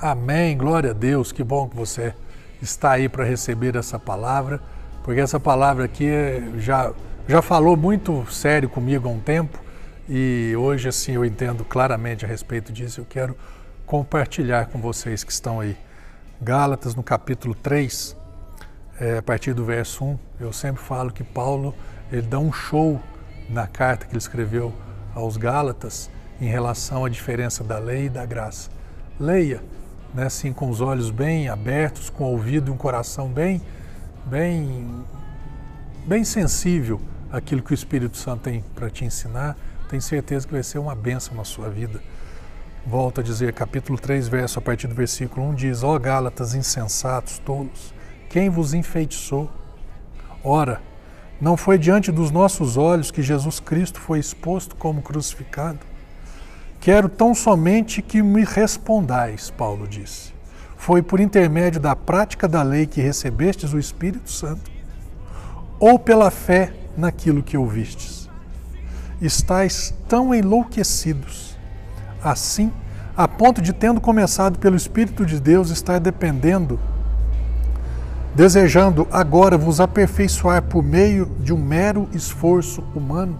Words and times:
Amém. 0.00 0.56
Glória 0.56 0.90
a 0.90 0.92
Deus. 0.92 1.32
Que 1.32 1.42
bom 1.42 1.68
que 1.68 1.74
você 1.74 2.14
está 2.62 2.92
aí 2.92 3.08
para 3.08 3.24
receber 3.24 3.74
essa 3.74 3.98
palavra, 3.98 4.60
porque 5.02 5.20
essa 5.20 5.40
palavra 5.40 5.86
aqui 5.86 6.08
já, 6.58 6.92
já 7.26 7.42
falou 7.42 7.76
muito 7.76 8.24
sério 8.30 8.68
comigo 8.68 9.08
há 9.08 9.10
um 9.10 9.18
tempo 9.18 9.58
e 10.08 10.54
hoje, 10.56 10.88
assim, 10.88 11.12
eu 11.12 11.24
entendo 11.24 11.64
claramente 11.64 12.24
a 12.24 12.28
respeito 12.28 12.72
disso. 12.72 13.00
Eu 13.00 13.06
quero 13.06 13.36
compartilhar 13.84 14.66
com 14.66 14.80
vocês 14.80 15.24
que 15.24 15.32
estão 15.32 15.58
aí. 15.58 15.76
Gálatas, 16.40 16.94
no 16.94 17.02
capítulo 17.02 17.52
3, 17.52 18.16
é, 19.00 19.18
a 19.18 19.22
partir 19.22 19.52
do 19.52 19.64
verso 19.64 20.04
1, 20.04 20.18
eu 20.38 20.52
sempre 20.52 20.80
falo 20.80 21.10
que 21.10 21.24
Paulo 21.24 21.74
ele 22.12 22.22
dá 22.22 22.38
um 22.38 22.52
show 22.52 23.00
na 23.50 23.66
carta 23.66 24.06
que 24.06 24.12
ele 24.12 24.18
escreveu 24.18 24.72
aos 25.12 25.36
Gálatas 25.36 26.08
em 26.40 26.46
relação 26.46 27.04
à 27.04 27.08
diferença 27.08 27.64
da 27.64 27.80
lei 27.80 28.04
e 28.04 28.08
da 28.08 28.24
graça. 28.24 28.70
Leia, 29.18 29.60
né, 30.14 30.24
assim, 30.26 30.52
com 30.52 30.70
os 30.70 30.80
olhos 30.80 31.10
bem 31.10 31.48
abertos, 31.48 32.10
com 32.10 32.24
o 32.24 32.32
ouvido 32.32 32.70
e 32.70 32.74
um 32.74 32.76
coração 32.76 33.28
bem, 33.28 33.60
bem, 34.26 35.04
bem 36.06 36.24
sensível 36.24 37.00
àquilo 37.30 37.62
que 37.62 37.72
o 37.72 37.74
Espírito 37.74 38.16
Santo 38.16 38.42
tem 38.42 38.64
para 38.74 38.90
te 38.90 39.04
ensinar. 39.04 39.56
Tenho 39.88 40.02
certeza 40.02 40.46
que 40.46 40.52
vai 40.52 40.62
ser 40.62 40.78
uma 40.78 40.94
bênção 40.94 41.34
na 41.34 41.44
sua 41.44 41.68
vida. 41.68 42.00
Volto 42.86 43.20
a 43.20 43.24
dizer, 43.24 43.52
capítulo 43.52 43.98
3, 43.98 44.28
verso 44.28 44.58
a 44.58 44.62
partir 44.62 44.86
do 44.86 44.94
versículo 44.94 45.46
1 45.48 45.54
diz: 45.54 45.82
Ó 45.82 45.98
Gálatas 45.98 46.54
insensatos, 46.54 47.38
tolos, 47.38 47.92
quem 48.30 48.48
vos 48.48 48.72
enfeitiçou? 48.72 49.50
Ora, 50.42 50.80
não 51.40 51.56
foi 51.56 51.78
diante 51.78 52.10
dos 52.10 52.30
nossos 52.30 52.76
olhos 52.76 53.10
que 53.10 53.22
Jesus 53.22 53.60
Cristo 53.60 54.00
foi 54.00 54.18
exposto 54.18 54.74
como 54.74 55.02
crucificado? 55.02 55.80
Quero 56.88 57.06
tão 57.06 57.34
somente 57.34 58.00
que 58.00 58.22
me 58.22 58.42
respondais, 58.44 59.50
Paulo 59.50 59.86
disse. 59.86 60.32
Foi 60.74 61.02
por 61.02 61.20
intermédio 61.20 61.78
da 61.78 61.94
prática 61.94 62.48
da 62.48 62.62
lei 62.62 62.86
que 62.86 63.02
recebestes 63.02 63.74
o 63.74 63.78
Espírito 63.78 64.30
Santo, 64.30 64.70
ou 65.78 65.98
pela 65.98 66.30
fé 66.30 66.72
naquilo 66.96 67.42
que 67.42 67.58
ouvistes? 67.58 68.26
Estais 69.20 69.92
tão 70.08 70.34
enlouquecidos, 70.34 71.58
assim, 72.24 72.72
a 73.14 73.28
ponto 73.28 73.60
de, 73.60 73.74
tendo 73.74 74.00
começado 74.00 74.58
pelo 74.58 74.74
Espírito 74.74 75.26
de 75.26 75.38
Deus, 75.38 75.68
estar 75.68 76.00
dependendo, 76.00 76.80
desejando 78.34 79.06
agora 79.12 79.58
vos 79.58 79.78
aperfeiçoar 79.78 80.62
por 80.62 80.82
meio 80.82 81.26
de 81.38 81.52
um 81.52 81.58
mero 81.58 82.08
esforço 82.14 82.82
humano? 82.94 83.38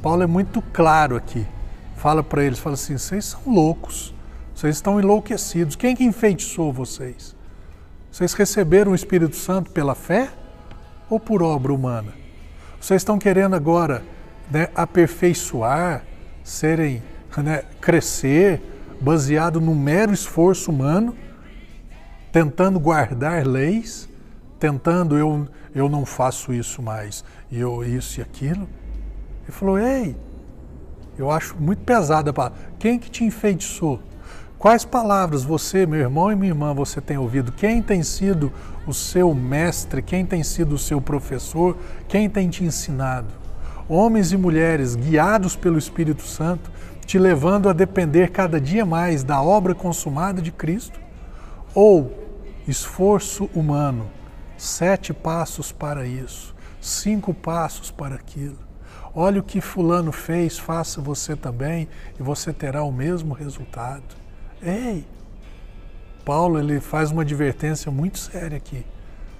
Paulo 0.00 0.22
é 0.22 0.28
muito 0.28 0.62
claro 0.72 1.16
aqui 1.16 1.44
fala 2.00 2.22
para 2.22 2.42
eles, 2.42 2.58
fala 2.58 2.74
assim, 2.74 2.96
vocês 2.96 3.26
são 3.26 3.42
loucos, 3.46 4.14
vocês 4.54 4.76
estão 4.76 4.98
enlouquecidos. 4.98 5.76
Quem 5.76 5.94
que 5.94 6.02
enfeitiçou 6.02 6.72
vocês? 6.72 7.36
Vocês 8.10 8.32
receberam 8.32 8.92
o 8.92 8.94
Espírito 8.94 9.36
Santo 9.36 9.70
pela 9.70 9.94
fé 9.94 10.30
ou 11.10 11.20
por 11.20 11.42
obra 11.42 11.74
humana? 11.74 12.14
Vocês 12.80 13.02
estão 13.02 13.18
querendo 13.18 13.54
agora 13.54 14.02
né, 14.50 14.68
aperfeiçoar, 14.74 16.02
serem, 16.42 17.02
né, 17.36 17.64
crescer, 17.82 18.62
baseado 18.98 19.60
no 19.60 19.74
mero 19.74 20.14
esforço 20.14 20.70
humano, 20.70 21.14
tentando 22.32 22.80
guardar 22.80 23.46
leis, 23.46 24.08
tentando 24.58 25.18
eu, 25.18 25.46
eu 25.74 25.86
não 25.86 26.06
faço 26.06 26.50
isso 26.54 26.80
mais, 26.80 27.22
e 27.50 27.60
eu 27.60 27.84
isso 27.84 28.20
e 28.20 28.22
aquilo. 28.22 28.66
Ele 29.44 29.52
falou: 29.52 29.78
ei, 29.78 30.16
eu 31.20 31.30
acho 31.30 31.56
muito 31.58 31.82
pesada 31.82 32.30
a 32.30 32.32
palavra. 32.32 32.58
Quem 32.78 32.98
que 32.98 33.10
te 33.10 33.24
enfeitiçou? 33.24 34.00
Quais 34.58 34.84
palavras 34.84 35.42
você, 35.42 35.86
meu 35.86 36.00
irmão 36.00 36.30
e 36.30 36.36
minha 36.36 36.50
irmã, 36.50 36.74
você 36.74 37.00
tem 37.00 37.16
ouvido? 37.16 37.50
Quem 37.50 37.80
tem 37.80 38.02
sido 38.02 38.52
o 38.86 38.92
seu 38.92 39.34
mestre? 39.34 40.02
Quem 40.02 40.26
tem 40.26 40.42
sido 40.42 40.74
o 40.74 40.78
seu 40.78 41.00
professor? 41.00 41.78
Quem 42.06 42.28
tem 42.28 42.50
te 42.50 42.62
ensinado? 42.62 43.28
Homens 43.88 44.32
e 44.32 44.36
mulheres 44.36 44.94
guiados 44.94 45.56
pelo 45.56 45.78
Espírito 45.78 46.22
Santo, 46.22 46.70
te 47.06 47.18
levando 47.18 47.68
a 47.68 47.72
depender 47.72 48.30
cada 48.30 48.60
dia 48.60 48.84
mais 48.84 49.24
da 49.24 49.40
obra 49.42 49.74
consumada 49.74 50.42
de 50.42 50.52
Cristo? 50.52 51.00
Ou 51.74 52.12
esforço 52.68 53.48
humano, 53.54 54.10
sete 54.56 55.12
passos 55.14 55.72
para 55.72 56.06
isso, 56.06 56.54
cinco 56.80 57.32
passos 57.32 57.90
para 57.90 58.14
aquilo? 58.14 58.69
Olha 59.14 59.40
o 59.40 59.42
que 59.42 59.60
Fulano 59.60 60.12
fez, 60.12 60.58
faça 60.58 61.00
você 61.00 61.34
também 61.34 61.88
e 62.18 62.22
você 62.22 62.52
terá 62.52 62.82
o 62.82 62.92
mesmo 62.92 63.34
resultado. 63.34 64.02
Ei! 64.62 65.04
Paulo 66.24 66.58
ele 66.58 66.80
faz 66.80 67.10
uma 67.10 67.22
advertência 67.22 67.90
muito 67.90 68.18
séria 68.18 68.56
aqui. 68.56 68.84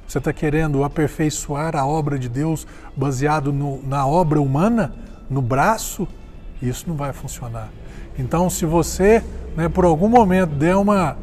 Você 0.09 0.19
está 0.19 0.33
querendo 0.33 0.83
aperfeiçoar 0.83 1.77
a 1.77 1.87
obra 1.87 2.19
de 2.19 2.29
Deus 2.29 2.67
baseado 2.97 3.53
no, 3.53 3.81
na 3.87 4.05
obra 4.05 4.41
humana, 4.41 4.93
no 5.29 5.41
braço? 5.41 6.09
Isso 6.61 6.89
não 6.89 6.97
vai 6.97 7.13
funcionar. 7.13 7.69
Então, 8.19 8.51
se 8.51 8.67
você, 8.67 9.23
né, 9.57 9.69
por 9.69 9.85
algum 9.85 10.09
momento, 10.09 10.51
der 10.51 10.75
uma, 10.75 11.17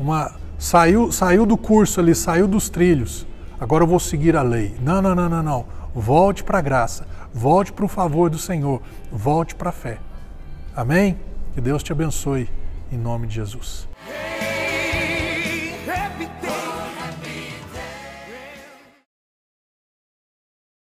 uma 0.00 0.32
saiu, 0.58 1.12
saiu 1.12 1.44
do 1.44 1.58
curso 1.58 2.00
ali, 2.00 2.14
saiu 2.14 2.48
dos 2.48 2.70
trilhos, 2.70 3.26
agora 3.60 3.84
eu 3.84 3.88
vou 3.88 4.00
seguir 4.00 4.34
a 4.34 4.42
lei. 4.42 4.74
Não, 4.80 5.02
não, 5.02 5.14
não, 5.14 5.28
não, 5.28 5.42
não. 5.42 5.66
Volte 5.98 6.44
para 6.44 6.58
a 6.58 6.60
graça. 6.60 7.06
Volte 7.32 7.72
para 7.72 7.86
o 7.86 7.88
favor 7.88 8.28
do 8.28 8.38
Senhor, 8.38 8.82
volte 9.10 9.54
para 9.54 9.70
a 9.70 9.72
fé. 9.72 9.98
Amém? 10.74 11.18
Que 11.54 11.60
Deus 11.60 11.82
te 11.82 11.90
abençoe, 11.90 12.50
em 12.92 12.98
nome 12.98 13.26
de 13.26 13.36
Jesus. 13.36 13.88